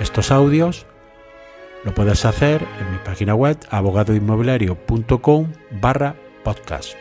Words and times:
estos 0.00 0.30
audios, 0.30 0.86
lo 1.84 1.92
puedes 1.92 2.24
hacer 2.24 2.62
en 2.80 2.92
mi 2.92 2.98
página 3.04 3.34
web 3.34 3.58
abogadoinmobiliario.com 3.70 5.52
barra 5.80 6.14
podcast. 6.44 6.94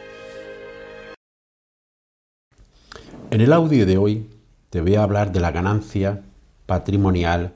En 3.30 3.42
el 3.42 3.54
audio 3.54 3.86
de 3.86 3.98
hoy 3.98 4.30
te 4.72 4.82
voy 4.82 4.96
a 4.96 5.04
hablar 5.04 5.32
de 5.32 5.40
la 5.40 5.52
ganancia 5.52 6.24
patrimonial 6.66 7.54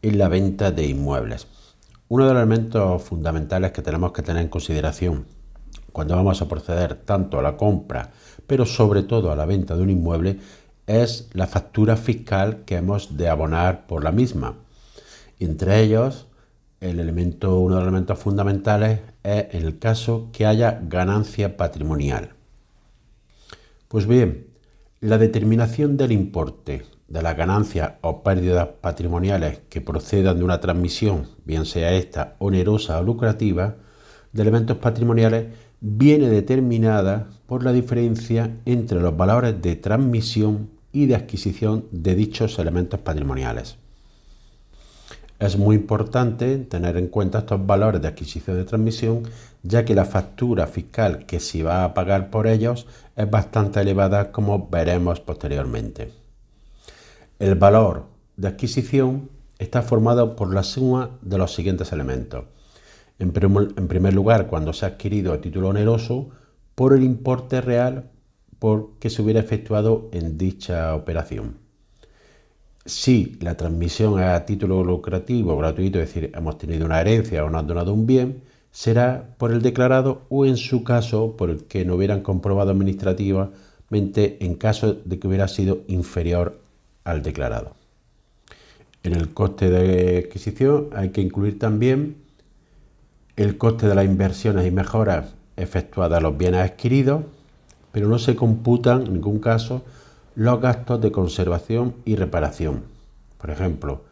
en 0.00 0.18
la 0.18 0.28
venta 0.28 0.70
de 0.70 0.86
inmuebles. 0.86 1.46
Uno 2.08 2.26
de 2.26 2.32
los 2.32 2.42
elementos 2.42 3.02
fundamentales 3.02 3.72
que 3.72 3.82
tenemos 3.82 4.12
que 4.12 4.22
tener 4.22 4.42
en 4.42 4.48
consideración 4.48 5.26
cuando 5.92 6.16
vamos 6.16 6.40
a 6.40 6.48
proceder 6.48 6.94
tanto 6.94 7.38
a 7.38 7.42
la 7.42 7.56
compra, 7.56 8.12
pero 8.46 8.64
sobre 8.64 9.02
todo 9.02 9.30
a 9.30 9.36
la 9.36 9.44
venta 9.44 9.76
de 9.76 9.82
un 9.82 9.90
inmueble, 9.90 10.38
es 10.86 11.28
la 11.34 11.46
factura 11.46 11.96
fiscal 11.96 12.62
que 12.64 12.76
hemos 12.76 13.16
de 13.16 13.28
abonar 13.28 13.86
por 13.86 14.02
la 14.02 14.12
misma. 14.12 14.54
Entre 15.40 15.80
ellos, 15.80 16.28
el 16.80 17.00
elemento, 17.00 17.58
uno 17.58 17.76
de 17.76 17.80
los 17.80 17.88
elementos 17.88 18.18
fundamentales 18.18 19.00
es 19.22 19.46
en 19.54 19.62
el 19.62 19.78
caso 19.78 20.28
que 20.32 20.44
haya 20.44 20.82
ganancia 20.86 21.56
patrimonial. 21.56 22.34
Pues 23.88 24.06
bien, 24.06 24.48
la 25.00 25.16
determinación 25.16 25.96
del 25.96 26.12
importe 26.12 26.84
de 27.08 27.22
las 27.22 27.38
ganancias 27.38 27.92
o 28.02 28.22
pérdidas 28.22 28.68
patrimoniales 28.82 29.62
que 29.70 29.80
procedan 29.80 30.36
de 30.38 30.44
una 30.44 30.60
transmisión, 30.60 31.26
bien 31.46 31.64
sea 31.64 31.94
esta 31.94 32.36
onerosa 32.38 33.00
o 33.00 33.02
lucrativa, 33.02 33.76
de 34.32 34.42
elementos 34.42 34.76
patrimoniales 34.76 35.46
viene 35.80 36.28
determinada 36.28 37.30
por 37.46 37.64
la 37.64 37.72
diferencia 37.72 38.58
entre 38.66 39.00
los 39.00 39.16
valores 39.16 39.60
de 39.62 39.74
transmisión 39.76 40.68
y 40.92 41.06
de 41.06 41.16
adquisición 41.16 41.86
de 41.92 42.14
dichos 42.14 42.58
elementos 42.58 43.00
patrimoniales. 43.00 43.78
Es 45.40 45.56
muy 45.56 45.74
importante 45.74 46.58
tener 46.58 46.98
en 46.98 47.08
cuenta 47.08 47.38
estos 47.38 47.66
valores 47.66 48.02
de 48.02 48.08
adquisición 48.08 48.58
de 48.58 48.64
transmisión, 48.64 49.22
ya 49.62 49.86
que 49.86 49.94
la 49.94 50.04
factura 50.04 50.66
fiscal 50.66 51.24
que 51.24 51.40
se 51.40 51.62
va 51.62 51.82
a 51.82 51.94
pagar 51.94 52.30
por 52.30 52.46
ellos 52.46 52.86
es 53.16 53.28
bastante 53.28 53.80
elevada, 53.80 54.32
como 54.32 54.68
veremos 54.68 55.18
posteriormente. 55.20 56.12
El 57.38 57.54
valor 57.54 58.04
de 58.36 58.48
adquisición 58.48 59.30
está 59.58 59.80
formado 59.80 60.36
por 60.36 60.52
la 60.52 60.62
suma 60.62 61.18
de 61.22 61.38
los 61.38 61.54
siguientes 61.54 61.90
elementos. 61.90 62.44
En 63.18 63.32
primer 63.32 64.12
lugar, 64.12 64.46
cuando 64.46 64.74
se 64.74 64.84
ha 64.84 64.88
adquirido 64.90 65.32
a 65.32 65.40
título 65.40 65.68
oneroso, 65.68 66.28
por 66.74 66.92
el 66.92 67.02
importe 67.02 67.62
real 67.62 68.10
por 68.58 68.98
que 68.98 69.08
se 69.08 69.22
hubiera 69.22 69.40
efectuado 69.40 70.10
en 70.12 70.36
dicha 70.36 70.94
operación. 70.94 71.69
Si 72.90 73.38
la 73.40 73.56
transmisión 73.56 74.18
es 74.18 74.26
a 74.26 74.44
título 74.44 74.82
lucrativo 74.82 75.56
gratuito, 75.56 76.00
es 76.00 76.12
decir, 76.12 76.32
hemos 76.34 76.58
tenido 76.58 76.86
una 76.86 77.00
herencia 77.00 77.44
o 77.44 77.48
nos 77.48 77.60
han 77.60 77.68
donado 77.68 77.94
un 77.94 78.04
bien, 78.04 78.42
será 78.72 79.36
por 79.38 79.52
el 79.52 79.62
declarado 79.62 80.22
o 80.28 80.44
en 80.44 80.56
su 80.56 80.82
caso 80.82 81.36
por 81.36 81.50
el 81.50 81.62
que 81.66 81.84
no 81.84 81.94
hubieran 81.94 82.22
comprobado 82.22 82.72
administrativamente 82.72 84.44
en 84.44 84.56
caso 84.56 84.94
de 85.04 85.20
que 85.20 85.28
hubiera 85.28 85.46
sido 85.46 85.82
inferior 85.86 86.62
al 87.04 87.22
declarado. 87.22 87.76
En 89.04 89.14
el 89.14 89.32
coste 89.34 89.70
de 89.70 90.18
adquisición 90.26 90.88
hay 90.92 91.10
que 91.10 91.20
incluir 91.20 91.60
también 91.60 92.16
el 93.36 93.56
coste 93.56 93.86
de 93.86 93.94
las 93.94 94.04
inversiones 94.04 94.66
y 94.66 94.72
mejoras 94.72 95.32
efectuadas 95.56 96.18
a 96.18 96.22
los 96.22 96.36
bienes 96.36 96.62
adquiridos, 96.62 97.22
pero 97.92 98.08
no 98.08 98.18
se 98.18 98.34
computan 98.34 99.06
en 99.06 99.12
ningún 99.12 99.38
caso 99.38 99.84
los 100.34 100.60
gastos 100.60 101.00
de 101.00 101.12
conservación 101.12 101.94
y 102.04 102.16
reparación. 102.16 102.82
Por 103.38 103.50
ejemplo, 103.50 104.02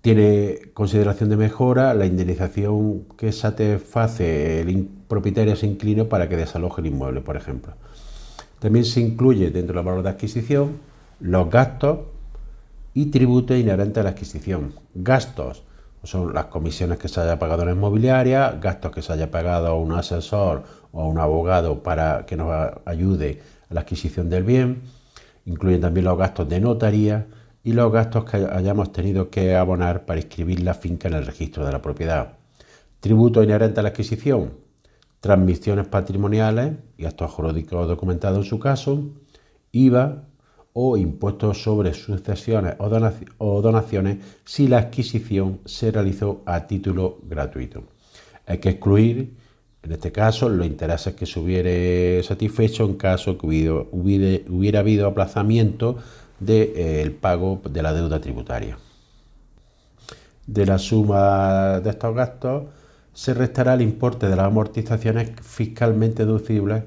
tiene 0.00 0.70
consideración 0.74 1.28
de 1.28 1.36
mejora 1.36 1.92
la 1.94 2.06
indemnización 2.06 3.04
que 3.16 3.32
satisface 3.32 4.60
el 4.60 4.88
propietario 5.08 5.56
se 5.56 5.66
inclino 5.66 6.08
para 6.08 6.28
que 6.28 6.36
desaloje 6.36 6.80
el 6.80 6.86
inmueble, 6.86 7.20
por 7.20 7.36
ejemplo. 7.36 7.74
También 8.58 8.84
se 8.84 9.00
incluye 9.00 9.50
dentro 9.50 9.74
del 9.74 9.84
valor 9.84 10.02
de 10.02 10.10
adquisición 10.10 10.78
los 11.20 11.50
gastos 11.50 11.98
y 12.94 13.06
tributos 13.06 13.56
inherentes 13.56 14.00
a 14.00 14.04
la 14.04 14.10
adquisición. 14.10 14.74
Gastos 14.94 15.64
son 16.04 16.32
las 16.32 16.46
comisiones 16.46 16.98
que 16.98 17.08
se 17.08 17.20
haya 17.20 17.38
pagado 17.38 17.62
en 17.62 17.68
la 17.68 17.74
inmobiliaria, 17.74 18.52
gastos 18.60 18.92
que 18.92 19.02
se 19.02 19.12
haya 19.12 19.30
pagado 19.30 19.66
a 19.68 19.74
un 19.74 19.92
asesor 19.92 20.62
o 20.92 21.02
a 21.02 21.06
un 21.06 21.18
abogado 21.18 21.82
para 21.82 22.24
que 22.24 22.36
nos 22.36 22.50
ayude 22.84 23.40
la 23.70 23.80
adquisición 23.80 24.28
del 24.28 24.44
bien, 24.44 24.82
incluyen 25.44 25.80
también 25.80 26.04
los 26.04 26.18
gastos 26.18 26.48
de 26.48 26.60
notaría 26.60 27.26
y 27.62 27.72
los 27.72 27.92
gastos 27.92 28.24
que 28.24 28.36
hayamos 28.36 28.92
tenido 28.92 29.30
que 29.30 29.54
abonar 29.56 30.06
para 30.06 30.20
inscribir 30.20 30.60
la 30.60 30.74
finca 30.74 31.08
en 31.08 31.14
el 31.14 31.26
registro 31.26 31.66
de 31.66 31.72
la 31.72 31.82
propiedad. 31.82 32.38
Tributo 33.00 33.42
inherente 33.42 33.80
a 33.80 33.82
la 33.82 33.90
adquisición, 33.90 34.52
transmisiones 35.20 35.86
patrimoniales 35.88 36.74
y 36.96 37.02
gastos 37.02 37.30
jurídicos 37.30 37.88
documentados 37.88 38.38
en 38.38 38.44
su 38.44 38.58
caso, 38.58 39.02
IVA 39.72 40.24
o 40.72 40.96
impuestos 40.96 41.62
sobre 41.62 41.92
sucesiones 41.92 42.76
o 43.38 43.62
donaciones 43.62 44.18
si 44.44 44.68
la 44.68 44.78
adquisición 44.78 45.60
se 45.64 45.90
realizó 45.90 46.42
a 46.46 46.66
título 46.66 47.18
gratuito. 47.22 47.84
Hay 48.46 48.58
que 48.58 48.70
excluir 48.70 49.36
en 49.88 49.92
este 49.92 50.12
caso, 50.12 50.50
los 50.50 50.66
intereses 50.66 51.14
que 51.14 51.24
se 51.24 51.40
hubiera 51.40 52.22
satisfecho 52.22 52.84
en 52.84 52.96
caso 52.98 53.38
que 53.38 53.46
hubiera, 53.46 54.80
habido 54.80 55.06
aplazamiento 55.06 55.96
del 56.38 56.72
eh, 56.76 57.16
pago 57.18 57.62
de 57.70 57.82
la 57.82 57.94
deuda 57.94 58.20
tributaria. 58.20 58.76
De 60.46 60.66
la 60.66 60.76
suma 60.76 61.80
de 61.80 61.88
estos 61.88 62.14
gastos 62.14 62.64
se 63.14 63.32
restará 63.32 63.72
el 63.72 63.80
importe 63.80 64.28
de 64.28 64.36
las 64.36 64.44
amortizaciones 64.44 65.30
fiscalmente 65.40 66.26
deducibles, 66.26 66.84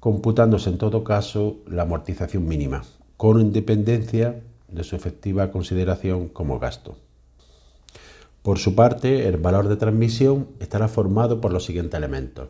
computándose 0.00 0.70
en 0.70 0.78
todo 0.78 1.04
caso 1.04 1.58
la 1.68 1.82
amortización 1.82 2.48
mínima, 2.48 2.82
con 3.16 3.40
independencia 3.40 4.40
de 4.66 4.82
su 4.82 4.96
efectiva 4.96 5.52
consideración 5.52 6.26
como 6.26 6.58
gasto. 6.58 6.96
Por 8.42 8.58
su 8.58 8.74
parte, 8.74 9.28
el 9.28 9.36
valor 9.36 9.68
de 9.68 9.76
transmisión 9.76 10.48
estará 10.60 10.88
formado 10.88 11.40
por 11.40 11.52
los 11.52 11.64
siguientes 11.64 11.98
elementos. 11.98 12.48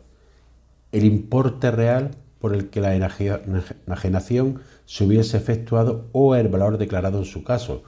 El 0.93 1.03
importe 1.03 1.69
real 1.69 2.11
por 2.39 2.55
el 2.55 2.69
que 2.69 2.81
la 2.81 2.95
enajenación 2.95 4.61
se 4.85 5.03
hubiese 5.05 5.37
efectuado 5.37 6.07
o 6.13 6.35
el 6.35 6.47
valor 6.47 6.77
declarado 6.77 7.19
en 7.19 7.25
su 7.25 7.43
caso, 7.43 7.83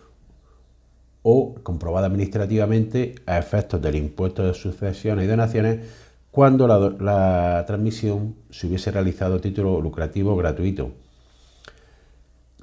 o 1.21 1.55
comprobado 1.63 2.05
administrativamente 2.05 3.15
a 3.25 3.37
efectos 3.37 3.81
del 3.81 3.95
impuesto 3.95 4.43
de 4.43 4.53
sucesiones 4.53 5.25
y 5.25 5.27
donaciones 5.29 5.79
cuando 6.29 6.67
la, 6.67 6.79
la 6.79 7.63
transmisión 7.65 8.35
se 8.49 8.67
hubiese 8.67 8.91
realizado 8.91 9.35
a 9.35 9.41
título 9.41 9.79
lucrativo 9.79 10.35
gratuito 10.35 10.91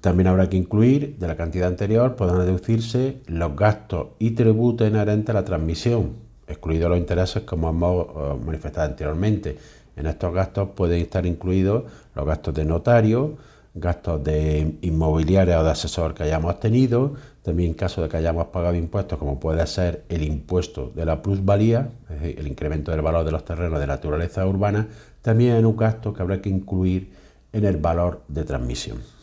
también 0.01 0.29
habrá 0.29 0.49
que 0.49 0.57
incluir, 0.57 1.17
de 1.19 1.29
la 1.29 1.37
cantidad 1.37 1.69
anterior, 1.69 2.17
podrán 2.17 2.47
deducirse 2.47 3.21
los 3.27 3.55
gastos 3.55 4.09
y 4.19 4.31
tributos 4.31 4.89
inherentes 4.89 5.31
a 5.31 5.35
la 5.35 5.45
transmisión, 5.45 6.15
excluidos 6.49 6.89
los 6.89 6.99
intereses 6.99 7.43
como 7.43 7.69
hemos 7.69 8.07
eh, 8.07 8.45
manifestado 8.45 8.89
anteriormente. 8.89 9.59
En 9.97 10.07
estos 10.07 10.33
gastos 10.33 10.71
pueden 10.75 11.03
estar 11.03 11.27
incluidos 11.27 11.85
los 12.15 12.25
gastos 12.25 12.55
de 12.55 12.65
notario, 12.65 13.37
gastos 13.75 14.25
de 14.25 14.79
inmobiliaria 14.81 15.61
o 15.61 15.65
de 15.65 15.71
asesor 15.71 16.15
que 16.15 16.23
hayamos 16.23 16.59
tenido, 16.59 17.15
también 17.43 17.71
en 17.71 17.75
caso 17.75 18.03
de 18.03 18.09
que 18.09 18.17
hayamos 18.17 18.47
pagado 18.47 18.75
impuestos, 18.75 19.19
como 19.19 19.39
puede 19.39 19.67
ser 19.67 20.05
el 20.09 20.23
impuesto 20.23 20.91
de 20.95 21.05
la 21.05 21.23
plusvalía, 21.23 21.91
es 22.09 22.21
decir, 22.21 22.39
el 22.39 22.47
incremento 22.47 22.91
del 22.91 23.03
valor 23.03 23.25
de 23.25 23.33
los 23.33 23.45
terrenos 23.45 23.79
de 23.79 23.87
naturaleza 23.87 24.47
urbana, 24.47 24.89
también 25.21 25.57
es 25.57 25.65
un 25.65 25.77
gasto 25.77 26.15
que 26.15 26.23
habrá 26.23 26.41
que 26.41 26.49
incluir 26.49 27.13
en 27.53 27.65
el 27.65 27.77
valor 27.77 28.23
de 28.29 28.45
transmisión. 28.45 29.20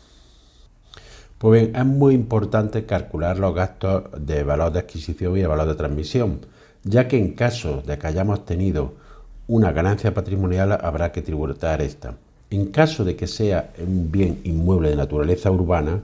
Pues 1.38 1.62
bien, 1.62 1.76
es 1.76 1.86
muy 1.86 2.14
importante 2.14 2.84
calcular 2.84 3.38
los 3.38 3.54
gastos 3.54 4.04
de 4.18 4.42
valor 4.42 4.72
de 4.72 4.80
adquisición 4.80 5.36
y 5.36 5.40
de 5.40 5.46
valor 5.46 5.68
de 5.68 5.76
transmisión, 5.76 6.40
ya 6.82 7.06
que 7.06 7.16
en 7.16 7.34
caso 7.34 7.80
de 7.86 7.96
que 7.96 8.08
hayamos 8.08 8.44
tenido 8.44 8.94
una 9.46 9.70
ganancia 9.70 10.12
patrimonial 10.12 10.72
habrá 10.72 11.12
que 11.12 11.22
tributar 11.22 11.80
esta. 11.80 12.16
En 12.50 12.66
caso 12.66 13.04
de 13.04 13.14
que 13.14 13.28
sea 13.28 13.70
un 13.78 14.10
bien 14.10 14.40
inmueble 14.42 14.90
de 14.90 14.96
naturaleza 14.96 15.48
urbana, 15.52 16.00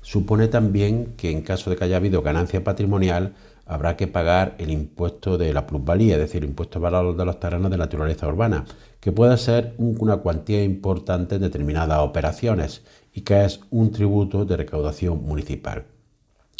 supone 0.00 0.48
también 0.48 1.14
que 1.16 1.30
en 1.30 1.42
caso 1.42 1.70
de 1.70 1.76
que 1.76 1.84
haya 1.84 1.96
habido 1.96 2.22
ganancia 2.22 2.64
patrimonial, 2.64 3.34
habrá 3.66 3.96
que 3.96 4.06
pagar 4.06 4.54
el 4.58 4.70
impuesto 4.70 5.36
de 5.36 5.52
la 5.52 5.66
plusvalía, 5.66 6.14
es 6.14 6.20
decir, 6.20 6.42
el 6.42 6.48
impuesto 6.48 6.80
valor 6.80 7.16
de 7.16 7.24
los 7.24 7.38
terrenos 7.38 7.70
de 7.70 7.76
naturaleza 7.76 8.26
urbana, 8.26 8.64
que 8.98 9.12
puede 9.12 9.36
ser 9.36 9.74
una 9.76 10.16
cuantía 10.16 10.64
importante 10.64 11.36
en 11.36 11.42
determinadas 11.42 12.00
operaciones 12.00 12.82
y 13.12 13.20
que 13.20 13.44
es 13.44 13.60
un 13.70 13.92
tributo 13.92 14.44
de 14.46 14.56
recaudación 14.56 15.22
municipal. 15.22 15.84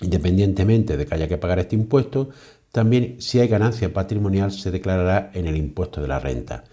Independientemente 0.03 0.97
de 0.97 1.07
que 1.07 1.15
haya 1.15 1.29
que 1.29 1.39
pagar 1.39 1.59
este 1.59 1.77
impuesto, 1.77 2.29
también 2.71 3.17
si 3.21 3.41
hay 3.41 3.49
ganancia 3.49 3.93
patrimonial 3.93 4.53
se 4.53 4.71
declarará 4.71 5.31
en 5.33 5.47
el 5.47 5.57
impuesto 5.57 6.03
de 6.03 6.09
la 6.09 6.21
renta 6.21 6.65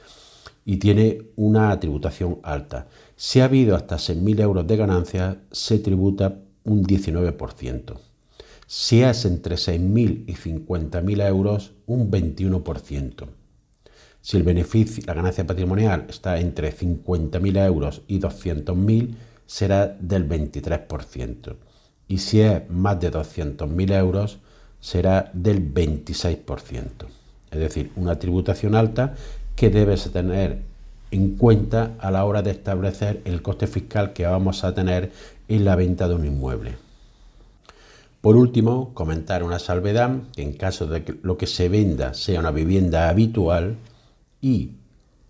y 0.66 0.78
tiene 0.78 1.30
una 1.36 1.80
tributación 1.80 2.40
alta. 2.44 2.88
Si 3.16 3.40
ha 3.40 3.46
habido 3.46 3.76
hasta 3.76 3.96
6.000 3.96 4.42
euros 4.42 4.68
de 4.68 4.76
ganancia, 4.76 5.38
se 5.52 5.80
tributa 5.80 6.40
un 6.66 6.84
19%. 6.84 7.98
Si 8.68 9.02
es 9.02 9.26
entre 9.26 9.56
6.000 9.56 10.24
y 10.28 10.34
50.000 10.34 11.28
euros, 11.28 11.72
un 11.86 12.12
21%. 12.12 13.28
Si 14.22 14.38
el 14.38 14.44
beneficio, 14.44 15.04
la 15.06 15.14
ganancia 15.14 15.46
patrimonial 15.46 16.08
está 16.10 16.40
entre 16.40 16.76
50.000 16.76 17.66
euros 17.66 18.02
y 18.08 18.20
200.000, 18.20 19.16
será 19.46 19.96
del 20.00 20.28
23%. 20.28 21.56
Y 22.08 22.18
si 22.18 22.42
es 22.42 22.68
más 22.70 23.00
de 23.00 23.12
200.000 23.12 23.94
euros, 24.00 24.40
será 24.80 25.30
del 25.34 25.74
26%. 25.74 26.88
Es 27.52 27.60
decir, 27.60 27.92
una 27.96 28.18
tributación 28.18 28.76
alta 28.76 29.16
que 29.56 29.70
debes 29.70 30.12
tener 30.12 30.64
en 31.16 31.38
cuenta 31.38 31.94
a 32.00 32.12
la 32.12 32.26
hora 32.26 32.42
de 32.42 32.52
establecer 32.52 33.22
el 33.24 33.42
coste 33.42 33.68
fiscal 33.68 34.12
que 34.12 34.26
vamos 34.26 34.66
a 34.66 34.74
tener 34.74 35.14
en 35.48 35.64
la 35.64 35.78
venta 35.78 36.10
de 36.10 36.16
un 36.16 36.26
inmueble. 36.26 36.76
Por 38.20 38.36
último, 38.36 38.94
comentar 38.94 39.42
una 39.42 39.60
salvedad 39.60 40.12
en 40.36 40.54
caso 40.54 40.88
de 40.88 41.06
que 41.06 41.16
lo 41.24 41.38
que 41.38 41.48
se 41.48 41.70
venda 41.70 42.14
sea 42.14 42.42
una 42.42 42.52
vivienda 42.52 43.08
habitual 43.08 43.78
y 44.42 44.72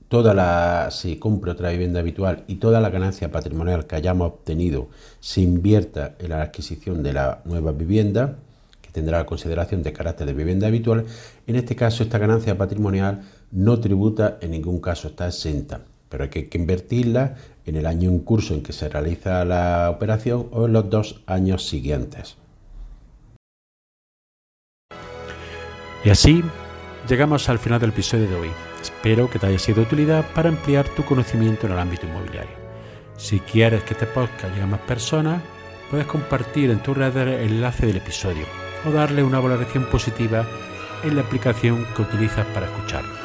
toda 0.08 0.34
la 0.34 0.90
se 0.90 1.20
compre 1.20 1.52
otra 1.52 1.70
vivienda 1.70 2.00
habitual 2.00 2.46
y 2.48 2.56
toda 2.56 2.82
la 2.82 2.90
ganancia 2.90 3.32
patrimonial 3.32 3.86
que 3.86 3.96
hayamos 3.96 4.28
obtenido 4.28 4.88
se 5.20 5.42
invierta 5.42 6.16
en 6.18 6.30
la 6.30 6.42
adquisición 6.42 7.04
de 7.04 7.14
la 7.14 7.42
nueva 7.46 7.74
vivienda, 7.74 8.38
que 8.82 8.90
tendrá 8.90 9.20
la 9.20 9.26
consideración 9.28 9.84
de 9.84 9.94
carácter 9.94 10.26
de 10.26 10.34
vivienda 10.34 10.66
habitual, 10.66 11.06
en 11.46 11.56
este 11.58 11.76
caso 11.76 12.02
esta 12.02 12.18
ganancia 12.18 12.58
patrimonial 12.58 13.22
no 13.52 13.80
tributa 13.80 14.38
en 14.42 14.52
ningún 14.52 14.80
caso, 14.80 15.10
está 15.10 15.28
exenta, 15.28 15.82
pero 16.10 16.24
hay 16.26 16.30
que, 16.30 16.58
invertirla 16.58 17.36
en 17.66 17.76
el 17.76 17.86
año 17.86 18.10
en 18.10 18.20
curso 18.20 18.54
en 18.54 18.64
que 18.64 18.74
se 18.74 18.90
realiza 18.90 19.46
la 19.46 19.90
operación 19.90 20.48
o 20.52 20.66
en 20.66 20.74
los 20.74 20.90
dos 20.90 21.22
años 21.26 21.68
siguientes. 21.68 22.38
Y 26.04 26.10
así 26.10 26.44
llegamos 27.08 27.50
al 27.50 27.58
final 27.60 27.80
del 27.80 27.90
episodio 27.90 28.30
de 28.30 28.36
hoy. 28.36 28.50
Espero 28.82 29.30
que 29.30 29.40
te 29.40 29.48
haya 29.48 29.58
sido 29.58 29.78
de 29.78 29.88
utilidad 29.88 30.26
para 30.36 30.50
ampliar 30.50 30.88
tu 30.90 31.04
conocimiento 31.04 31.66
en 31.66 31.74
el 31.74 31.80
ámbito 31.80 32.06
inmobiliario. 32.06 32.56
Si 33.18 33.40
quieres 33.40 33.84
que 33.84 33.94
este 33.94 34.06
podcast 34.06 34.50
llegue 34.50 34.62
a 34.62 34.68
más 34.68 34.82
personas, 34.82 35.42
puedes 35.90 36.06
compartir 36.06 36.70
en 36.70 36.84
tu 36.84 36.94
red 36.94 37.16
el 37.18 37.52
enlace 37.52 37.88
del 37.88 37.98
episodio 37.98 38.46
o 38.86 38.92
darle 38.92 39.24
una 39.24 39.40
valoración 39.40 39.86
positiva 39.86 40.46
en 41.04 41.16
la 41.16 41.22
aplicación 41.22 41.86
que 41.96 42.02
utilizas 42.02 42.46
para 42.48 42.68
escucharlo. 42.68 43.25